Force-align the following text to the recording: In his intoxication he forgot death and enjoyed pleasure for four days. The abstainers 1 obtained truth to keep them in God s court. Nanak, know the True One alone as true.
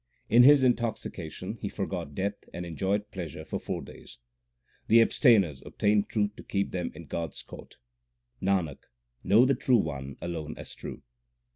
In 0.29 0.41
his 0.41 0.63
intoxication 0.63 1.59
he 1.61 1.69
forgot 1.69 2.15
death 2.15 2.45
and 2.55 2.65
enjoyed 2.65 3.11
pleasure 3.11 3.45
for 3.45 3.59
four 3.59 3.83
days. 3.83 4.17
The 4.87 4.99
abstainers 4.99 5.61
1 5.61 5.67
obtained 5.67 6.09
truth 6.09 6.35
to 6.37 6.43
keep 6.43 6.71
them 6.71 6.91
in 6.95 7.05
God 7.05 7.29
s 7.33 7.43
court. 7.43 7.77
Nanak, 8.41 8.79
know 9.23 9.45
the 9.45 9.53
True 9.53 9.77
One 9.77 10.17
alone 10.19 10.55
as 10.57 10.73
true. 10.73 11.03